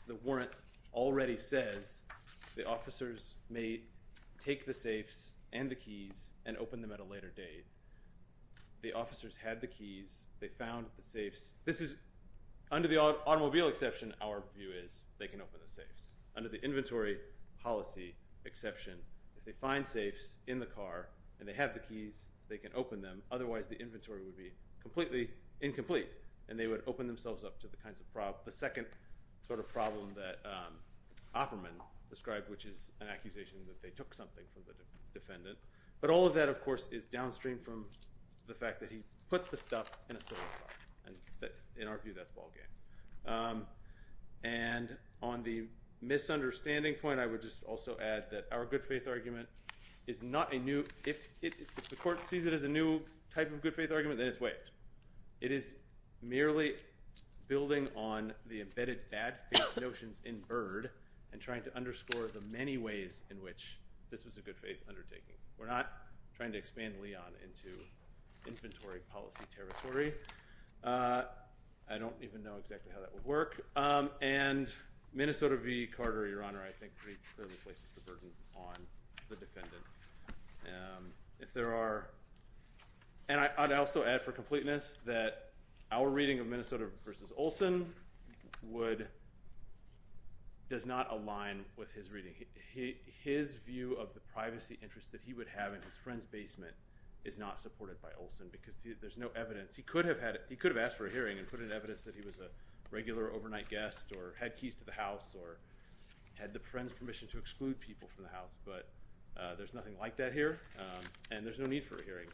the 0.06 0.14
warrant 0.24 0.50
already 0.94 1.36
says 1.36 2.02
the 2.56 2.68
officers 2.68 3.34
may 3.48 3.80
take 4.38 4.66
the 4.66 4.74
safes 4.74 5.32
and 5.52 5.70
the 5.70 5.74
keys 5.74 6.30
and 6.46 6.56
open 6.56 6.80
them 6.80 6.92
at 6.92 7.00
a 7.00 7.04
later 7.04 7.30
date. 7.34 7.66
The 8.82 8.92
officers 8.92 9.36
had 9.36 9.60
the 9.60 9.66
keys. 9.66 10.26
They 10.40 10.48
found 10.48 10.86
the 10.96 11.02
safes. 11.02 11.54
This 11.64 11.80
is, 11.80 11.96
under 12.70 12.88
the 12.88 12.98
automobile 12.98 13.68
exception, 13.68 14.14
our 14.22 14.42
view 14.56 14.70
is 14.72 15.04
they 15.18 15.26
can 15.26 15.40
open 15.40 15.60
the 15.64 15.70
safes. 15.70 16.14
Under 16.36 16.48
the 16.48 16.62
inventory 16.64 17.18
policy 17.62 18.14
exception, 18.44 18.94
if 19.36 19.44
they 19.44 19.52
find 19.52 19.86
safes 19.86 20.36
in 20.46 20.58
the 20.58 20.66
car 20.66 21.08
and 21.38 21.48
they 21.48 21.52
have 21.52 21.74
the 21.74 21.80
keys, 21.80 22.22
they 22.48 22.58
can 22.58 22.70
open 22.74 23.00
them. 23.02 23.22
Otherwise, 23.30 23.66
the 23.66 23.78
inventory 23.80 24.22
would 24.24 24.36
be 24.36 24.52
completely 24.80 25.28
incomplete, 25.60 26.08
and 26.48 26.58
they 26.58 26.66
would 26.66 26.82
open 26.86 27.06
themselves 27.06 27.44
up 27.44 27.60
to 27.60 27.68
the 27.68 27.76
kinds 27.76 28.00
of 28.00 28.12
problems, 28.12 28.44
the 28.44 28.50
second 28.50 28.86
sort 29.46 29.60
of 29.60 29.68
problem 29.68 30.12
that 30.16 30.38
um, 30.44 30.74
Opperman 31.34 31.80
described, 32.10 32.50
which 32.50 32.66
is 32.66 32.92
an 33.00 33.06
accusation 33.08 33.58
that 33.66 33.80
they 33.80 33.90
took 33.90 34.12
something 34.12 34.44
from 34.52 34.62
the 34.66 34.74
defendant. 35.18 35.56
But 36.00 36.10
all 36.10 36.26
of 36.26 36.34
that, 36.34 36.48
of 36.48 36.62
course, 36.62 36.88
is 36.92 37.06
downstream 37.06 37.58
from 37.58 37.86
the 38.46 38.54
fact 38.54 38.80
that 38.80 38.90
he 38.90 38.98
put 39.30 39.50
the 39.50 39.56
stuff 39.56 39.92
in 40.10 40.16
a 40.16 40.20
stolen 40.20 40.42
car. 40.58 40.74
And 41.06 41.50
in 41.80 41.88
our 41.88 41.98
view, 41.98 42.12
that's 42.12 42.32
ballgame. 42.32 43.30
Um, 43.30 43.66
and 44.42 44.96
on 45.22 45.42
the 45.42 45.64
misunderstanding 46.02 46.94
point, 46.94 47.20
I 47.20 47.26
would 47.26 47.42
just 47.42 47.62
also 47.64 47.96
add 48.02 48.30
that 48.30 48.46
our 48.50 48.64
good 48.64 48.84
faith 48.84 49.06
argument 49.06 49.48
is 50.06 50.22
not 50.22 50.52
a 50.52 50.58
new, 50.58 50.84
if 51.06 51.28
the 51.40 51.96
court 51.96 52.24
sees 52.24 52.46
it 52.46 52.52
as 52.52 52.64
a 52.64 52.68
new 52.68 53.00
type 53.32 53.52
of 53.52 53.62
good 53.62 53.74
faith 53.74 53.92
argument, 53.92 54.18
then 54.18 54.28
it's 54.28 54.40
waived. 54.40 54.70
It 55.40 55.52
is 55.52 55.76
merely 56.22 56.74
building 57.46 57.88
on 57.94 58.32
the 58.46 58.60
embedded 58.60 59.00
bad 59.10 59.34
faith 59.52 59.80
notions 59.80 60.20
in 60.24 60.40
Byrd 60.48 60.90
and 61.32 61.40
trying 61.40 61.62
to 61.62 61.76
underscore 61.76 62.28
the 62.28 62.40
many 62.50 62.78
ways 62.78 63.24
in 63.30 63.42
which 63.42 63.78
this 64.10 64.24
was 64.24 64.36
a 64.36 64.40
good 64.40 64.56
faith 64.56 64.82
undertaking. 64.88 65.36
We're 65.58 65.66
not 65.66 65.92
trying 66.36 66.52
to 66.52 66.58
expand 66.58 66.94
Leon 67.02 67.32
into 67.42 67.78
inventory 68.46 69.00
policy 69.12 69.44
territory. 69.54 70.14
Uh, 70.82 71.24
I 71.88 71.98
don't 71.98 72.14
even 72.22 72.42
know 72.42 72.54
exactly 72.58 72.92
how 72.94 73.00
that 73.00 73.12
would 73.12 73.24
work. 73.24 73.66
Um, 73.76 74.10
and 74.22 74.68
Minnesota 75.12 75.56
v. 75.56 75.86
Carter, 75.86 76.26
Your 76.26 76.42
Honor, 76.42 76.62
I 76.66 76.70
think 76.70 76.96
pretty 76.96 77.18
clearly 77.34 77.54
places 77.64 77.92
the 77.92 78.00
burden 78.00 78.30
on 78.56 78.74
the 79.28 79.36
defendant. 79.36 79.82
Um, 80.66 81.06
if 81.40 81.52
there 81.52 81.74
are, 81.74 82.10
and 83.28 83.40
I'd 83.58 83.72
also 83.72 84.04
add 84.04 84.22
for 84.22 84.32
completeness 84.32 84.98
that 85.06 85.50
our 85.92 86.08
reading 86.08 86.38
of 86.38 86.46
Minnesota 86.46 86.86
v. 87.04 87.12
Olson 87.36 87.86
does 90.70 90.86
not 90.86 91.10
align 91.10 91.64
with 91.76 91.92
his 91.92 92.12
reading. 92.12 92.32
His 93.24 93.56
view 93.56 93.94
of 93.94 94.14
the 94.14 94.20
privacy 94.20 94.78
interest 94.82 95.10
that 95.10 95.20
he 95.20 95.34
would 95.34 95.48
have 95.48 95.74
in 95.74 95.82
his 95.82 95.96
friend's 95.96 96.24
basement 96.24 96.74
is 97.24 97.38
not 97.38 97.58
supported 97.58 98.00
by 98.00 98.08
Olson 98.18 98.46
because 98.52 98.78
there's 99.00 99.18
no 99.18 99.30
evidence. 99.34 99.74
He 99.74 99.82
could 99.82 100.04
have 100.04 100.22
asked 100.22 100.96
for 100.96 101.06
a 101.06 101.10
hearing 101.10 101.38
and 101.38 101.46
put 101.46 101.60
in 101.60 101.72
evidence 101.72 102.04
that 102.04 102.14
he 102.14 102.20
was 102.24 102.38
a 102.38 102.48
regular 102.92 103.32
overnight 103.32 103.68
guest 103.68 104.12
or 104.16 104.34
had 104.38 104.56
keys 104.56 104.76
to 104.76 104.84
the 104.84 104.92
house 104.92 105.34
or 105.38 105.58
had 106.34 106.52
the 106.52 106.60
friend's 106.60 106.92
permission 106.92 107.26
to 107.28 107.38
exclude 107.38 107.78
people 107.80 108.08
from 108.14 108.24
the 108.24 108.30
house. 108.30 108.56
But 108.64 108.88
uh, 109.36 109.56
there's 109.56 109.74
nothing 109.74 109.94
like 110.00 110.14
that 110.16 110.32
here, 110.32 110.60
um, 110.78 111.04
and 111.32 111.44
there's 111.44 111.58
no 111.58 111.66
need 111.66 111.84
for 111.84 111.96
a 111.96 112.04
hearing. 112.04 112.28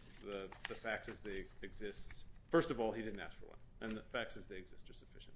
The 0.68 0.74
facts 0.74 1.08
as 1.08 1.20
they 1.20 1.44
exist, 1.62 2.24
first 2.50 2.70
of 2.70 2.80
all, 2.80 2.92
he 2.92 3.00
didn't 3.00 3.20
ask 3.20 3.38
for 3.38 3.46
one, 3.46 3.58
and 3.80 3.92
the 3.92 4.02
facts 4.12 4.36
as 4.36 4.44
they 4.44 4.56
exist 4.56 4.90
are 4.90 4.94
sufficient. 4.94 5.34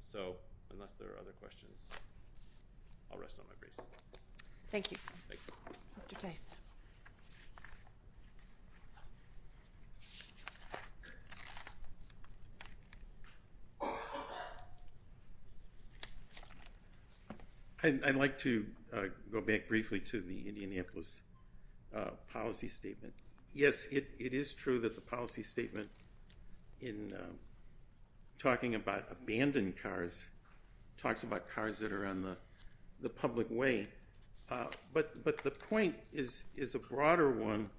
So 0.00 0.36
unless 0.74 0.94
there 0.94 1.08
are 1.08 1.18
other 1.20 1.32
questions, 1.40 1.88
I'll 3.12 3.18
rest 3.18 3.36
on 3.38 3.46
my 3.48 3.54
briefs. 3.60 3.86
Thank 4.70 4.90
you. 4.90 4.96
Thank 5.28 5.40
you. 5.46 6.16
Mr. 6.16 6.18
Tice. 6.18 6.60
I'd 17.84 18.16
like 18.16 18.38
to 18.38 18.64
uh, 18.94 19.02
go 19.30 19.42
back 19.42 19.68
briefly 19.68 20.00
to 20.00 20.22
the 20.22 20.48
Indianapolis 20.48 21.20
uh, 21.94 22.12
policy 22.32 22.66
statement. 22.66 23.12
Yes, 23.52 23.86
it 23.90 24.06
is 24.18 24.54
true 24.54 24.80
that 24.80 24.94
the 24.94 25.02
policy 25.02 25.42
statement 25.42 25.88
in 26.80 27.12
um, 27.14 27.38
talking 28.38 28.74
about 28.74 29.04
abandoned 29.10 29.76
cars 29.76 30.24
talks 30.96 31.22
about 31.22 31.48
cars 31.48 31.78
that 31.80 31.92
are 31.92 32.06
on 32.06 32.36
the 33.00 33.08
public 33.08 33.46
way. 33.50 33.88
Uh, 34.50 34.66
but 34.92 35.42
the 35.42 35.50
point 35.50 35.94
is 36.12 36.44
a 36.74 36.78
broader 36.78 37.30
one 37.30 37.70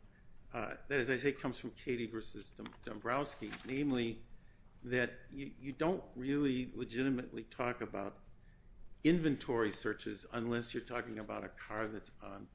uh, 0.54 0.72
that, 0.88 1.00
as 1.00 1.10
I 1.10 1.18
say, 1.18 1.32
comes 1.32 1.60
from 1.60 1.72
Cady 1.84 2.08
versus 2.08 2.52
Dombrowski, 2.86 3.50
namely 3.68 4.20
that 4.84 5.12
you 5.34 5.74
don't 5.78 6.04
really 6.16 6.70
legitimately 6.76 7.44
talk 7.44 7.82
about 7.82 8.16
inventory 9.04 9.72
searches 9.72 10.26
unless 10.34 10.74
you're 10.74 10.84
talking 10.84 11.20
about 11.20 11.44
a 11.44 11.50
car 11.68 11.88
that's 11.88 12.12
on 12.24 12.48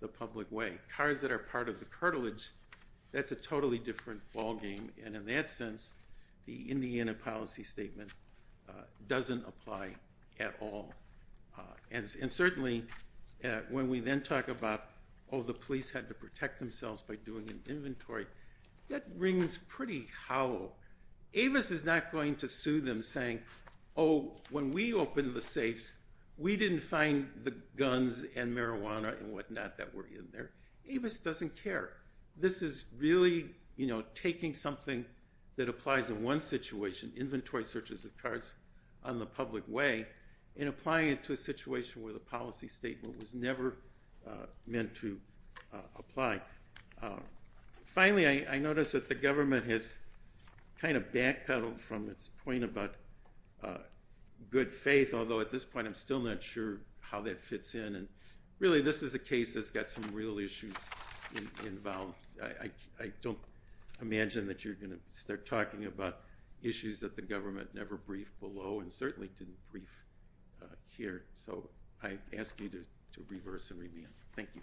the 0.00 0.08
public 0.08 0.50
way. 0.50 0.72
Cars 0.94 1.20
that 1.20 1.30
are 1.30 1.38
part 1.38 1.68
of 1.68 1.78
the 1.78 1.84
curtilage, 1.84 2.50
that's 3.12 3.32
a 3.32 3.36
totally 3.36 3.78
different 3.78 4.20
ballgame, 4.34 4.88
and 5.04 5.14
in 5.14 5.24
that 5.26 5.48
sense, 5.48 5.92
the 6.46 6.70
Indiana 6.70 7.14
policy 7.14 7.62
statement 7.62 8.12
Uh, 8.68 8.72
doesn't 9.08 9.46
apply 9.46 9.90
at 10.40 10.54
all. 10.60 10.92
Uh, 11.58 11.62
and 11.90 12.08
certainly 12.08 12.84
uh, 13.44 13.60
when 13.70 13.88
we 13.88 14.00
then 14.00 14.22
talk 14.22 14.48
about, 14.48 14.86
oh, 15.32 15.42
the 15.42 15.52
police 15.52 15.90
had 15.90 16.08
to 16.08 16.14
protect 16.14 16.58
themselves 16.58 17.00
by 17.02 17.16
doing 17.16 17.48
an 17.48 17.60
inventory, 17.68 18.26
that 18.88 19.04
rings 19.16 19.58
pretty 19.68 20.06
hollow. 20.26 20.72
Avis 21.34 21.70
is 21.70 21.84
not 21.84 22.12
going 22.12 22.36
to 22.36 22.48
sue 22.48 22.80
them 22.80 23.02
saying, 23.02 23.40
oh, 23.96 24.32
when 24.50 24.72
we 24.72 24.92
opened 24.92 25.34
the 25.34 25.40
safes, 25.40 25.94
we 26.36 26.56
didn't 26.56 26.80
find 26.80 27.28
the 27.44 27.54
guns 27.76 28.24
and 28.36 28.56
marijuana 28.56 29.20
and 29.20 29.32
whatnot 29.32 29.76
that 29.78 29.94
were 29.94 30.06
in 30.06 30.26
there. 30.32 30.50
Avis 30.88 31.20
doesn't 31.20 31.54
care. 31.62 31.90
This 32.36 32.62
is 32.62 32.84
really 32.98 33.50
you 33.76 33.86
know, 33.86 34.04
taking 34.14 34.54
something 34.54 35.04
that 35.56 35.68
applies 35.68 36.10
in 36.10 36.22
one 36.22 36.40
situation, 36.40 37.12
inventory 37.16 37.64
searches 37.64 38.04
of 38.04 38.16
cars 38.16 38.54
on 39.04 39.18
the 39.18 39.26
public 39.26 39.64
way, 39.68 40.06
and 40.56 40.68
applying 40.68 41.08
it 41.08 41.22
to 41.24 41.32
a 41.32 41.36
situation 41.36 42.02
where 42.02 42.12
the 42.12 42.18
policy 42.18 42.68
statement 42.68 43.18
was 43.18 43.34
never 43.34 43.76
uh, 44.26 44.46
meant 44.66 44.94
to 44.96 45.18
uh, 45.72 45.78
apply. 45.96 46.40
Uh, 47.02 47.20
finally, 47.84 48.46
I 48.46 48.58
notice 48.58 48.92
that 48.92 49.08
the 49.08 49.14
government 49.14 49.66
has 49.66 49.98
kind 50.80 50.96
of 50.96 51.10
backpedaled 51.12 51.78
from 51.78 52.08
its 52.08 52.28
point 52.28 52.64
about 52.64 52.94
good 54.50 54.70
faith, 54.70 55.14
although 55.14 55.40
at 55.40 55.50
this 55.50 55.64
point 55.64 55.86
I'm 55.86 55.94
still 55.94 56.20
not 56.20 56.42
sure 56.42 56.78
how 57.00 57.20
that 57.22 57.40
fits 57.40 57.74
in. 57.74 57.96
And 57.96 58.08
really 58.58 58.80
this 58.80 59.02
is 59.02 59.14
a 59.14 59.18
case 59.18 59.54
that's 59.54 59.70
got 59.70 59.88
some 59.88 60.04
real 60.12 60.38
issues 60.38 60.76
involved. 61.64 62.14
I 62.40 63.10
don't 63.20 63.38
imagine 64.04 64.46
that 64.46 64.64
you're 64.64 64.74
going 64.74 64.92
to 64.92 65.00
start 65.12 65.46
talking 65.46 65.86
about 65.86 66.20
issues 66.62 67.00
that 67.00 67.16
the 67.16 67.22
government 67.22 67.68
never 67.74 67.96
briefed 67.96 68.38
below 68.40 68.80
and 68.80 68.92
certainly 68.92 69.30
didn't 69.38 69.56
brief 69.70 70.04
uh, 70.62 70.66
here. 70.88 71.24
So 71.34 71.68
I 72.02 72.18
ask 72.36 72.60
you 72.60 72.68
to 72.68 72.84
reverse 73.28 73.70
and 73.70 73.80
remand. 73.80 74.12
Thank 74.36 74.48
you. 74.54 74.62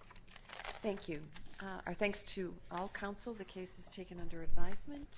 Thank 0.81 1.07
you. 1.07 1.21
Uh, 1.59 1.79
our 1.85 1.93
thanks 1.93 2.23
to 2.23 2.53
all 2.71 2.89
counsel. 2.93 3.33
The 3.33 3.45
case 3.45 3.77
is 3.79 3.87
taken 3.87 4.19
under 4.19 4.41
advisement. 4.43 5.07